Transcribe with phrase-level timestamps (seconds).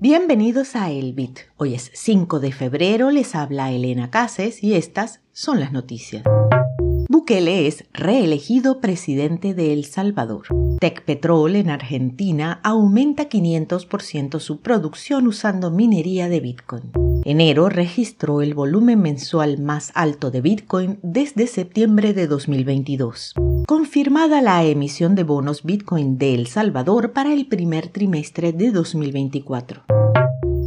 [0.00, 1.40] Bienvenidos a El Bit.
[1.56, 6.22] Hoy es 5 de febrero, les habla Elena Cases y estas son las noticias.
[7.28, 10.46] Bukele es reelegido presidente de El Salvador.
[10.80, 16.84] Tecpetrol en Argentina aumenta 500% su producción usando minería de Bitcoin.
[17.26, 23.34] Enero registró el volumen mensual más alto de Bitcoin desde septiembre de 2022.
[23.66, 30.07] Confirmada la emisión de bonos Bitcoin de El Salvador para el primer trimestre de 2024.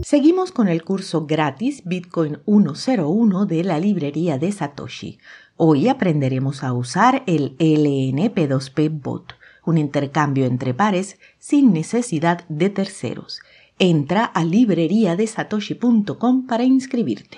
[0.03, 5.19] Seguimos con el curso gratis Bitcoin 101 de la librería de Satoshi.
[5.57, 13.41] Hoy aprenderemos a usar el LNP2P Bot, un intercambio entre pares sin necesidad de terceros.
[13.77, 17.37] Entra a libreriadesatoshi.com para inscribirte.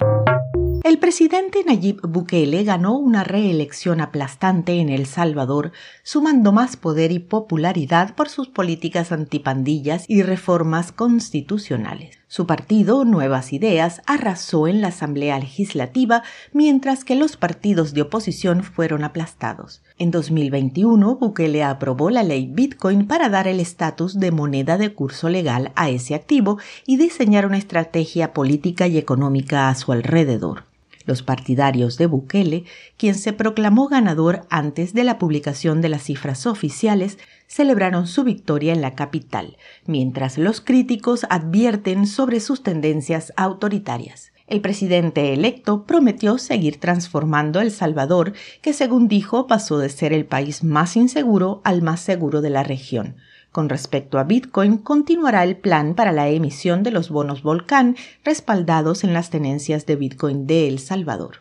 [0.83, 5.71] El presidente Nayib Bukele ganó una reelección aplastante en El Salvador,
[6.03, 12.22] sumando más poder y popularidad por sus políticas antipandillas y reformas constitucionales.
[12.33, 18.63] Su partido, Nuevas Ideas, arrasó en la Asamblea Legislativa, mientras que los partidos de oposición
[18.63, 19.83] fueron aplastados.
[19.99, 25.29] En 2021, Bukele aprobó la ley Bitcoin para dar el estatus de moneda de curso
[25.29, 30.63] legal a ese activo y diseñar una estrategia política y económica a su alrededor.
[31.05, 32.63] Los partidarios de Bukele,
[32.97, 37.19] quien se proclamó ganador antes de la publicación de las cifras oficiales,
[37.53, 44.31] celebraron su victoria en la capital, mientras los críticos advierten sobre sus tendencias autoritarias.
[44.47, 50.25] El presidente electo prometió seguir transformando El Salvador, que según dijo pasó de ser el
[50.25, 53.17] país más inseguro al más seguro de la región.
[53.51, 59.03] Con respecto a Bitcoin, continuará el plan para la emisión de los bonos Volcán respaldados
[59.03, 61.37] en las tenencias de Bitcoin de El Salvador.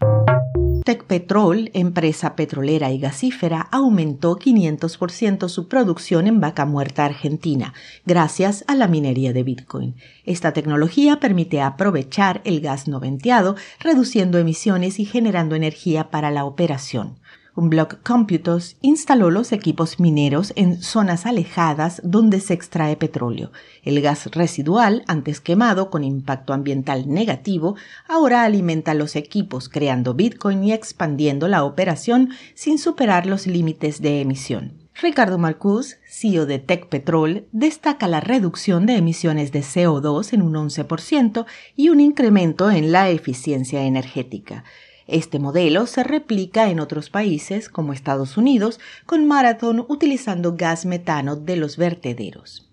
[0.84, 7.72] Tecpetrol, empresa petrolera y gasífera, aumentó 500% su producción en Vaca Muerta, Argentina,
[8.04, 9.94] gracias a la minería de Bitcoin.
[10.24, 16.44] Esta tecnología permite aprovechar el gas no venteado, reduciendo emisiones y generando energía para la
[16.44, 17.21] operación
[17.54, 23.52] un blog Computos instaló los equipos mineros en zonas alejadas donde se extrae petróleo.
[23.82, 27.76] El gas residual, antes quemado con impacto ambiental negativo,
[28.08, 34.20] ahora alimenta los equipos creando Bitcoin y expandiendo la operación sin superar los límites de
[34.22, 34.82] emisión.
[35.00, 40.54] Ricardo Marcus, CEO de Tech Petrol, destaca la reducción de emisiones de CO2 en un
[40.54, 41.46] 11%
[41.76, 44.64] y un incremento en la eficiencia energética.
[45.12, 51.36] Este modelo se replica en otros países como Estados Unidos con Marathon utilizando gas metano
[51.36, 52.70] de los vertederos.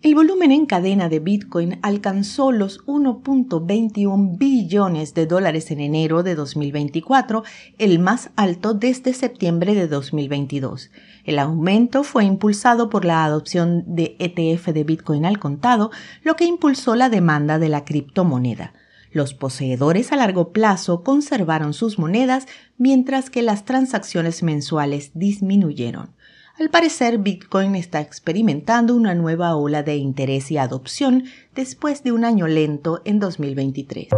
[0.00, 6.36] El volumen en cadena de Bitcoin alcanzó los 1.21 billones de dólares en enero de
[6.36, 7.42] 2024,
[7.78, 10.92] el más alto desde septiembre de 2022.
[11.24, 15.90] El aumento fue impulsado por la adopción de ETF de Bitcoin al contado,
[16.22, 18.72] lo que impulsó la demanda de la criptomoneda.
[19.12, 22.46] Los poseedores a largo plazo conservaron sus monedas
[22.78, 26.14] mientras que las transacciones mensuales disminuyeron.
[26.58, 32.24] Al parecer, Bitcoin está experimentando una nueva ola de interés y adopción después de un
[32.24, 34.08] año lento en 2023.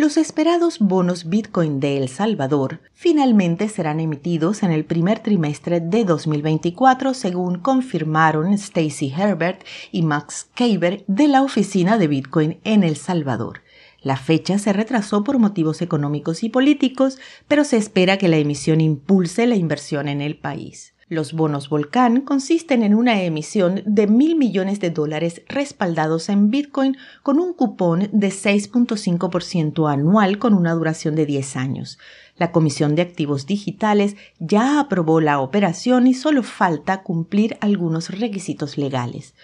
[0.00, 6.06] Los esperados bonos Bitcoin de El Salvador finalmente serán emitidos en el primer trimestre de
[6.06, 12.96] 2024, según confirmaron Stacy Herbert y Max Kaber de la oficina de Bitcoin en El
[12.96, 13.60] Salvador.
[14.02, 17.18] La fecha se retrasó por motivos económicos y políticos,
[17.48, 20.94] pero se espera que la emisión impulse la inversión en el país.
[21.10, 26.96] Los bonos Volcán consisten en una emisión de mil millones de dólares respaldados en Bitcoin
[27.24, 31.98] con un cupón de 6.5% anual con una duración de 10 años.
[32.36, 38.78] La Comisión de Activos Digitales ya aprobó la operación y solo falta cumplir algunos requisitos
[38.78, 39.34] legales.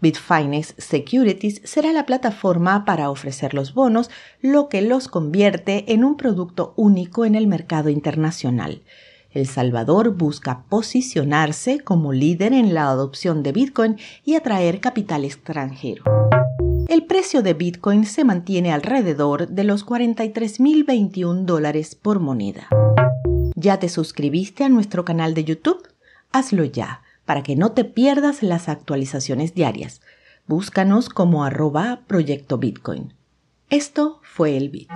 [0.00, 6.16] Bitfinex Securities será la plataforma para ofrecer los bonos, lo que los convierte en un
[6.16, 8.82] producto único en el mercado internacional.
[9.32, 16.02] El Salvador busca posicionarse como líder en la adopción de Bitcoin y atraer capital extranjero.
[16.88, 22.66] El precio de Bitcoin se mantiene alrededor de los 43.021 dólares por moneda.
[23.54, 25.86] ¿Ya te suscribiste a nuestro canal de YouTube?
[26.32, 30.00] Hazlo ya para que no te pierdas las actualizaciones diarias.
[30.48, 33.14] Búscanos como arroba Proyecto Bitcoin.
[33.68, 34.90] Esto fue el Bit.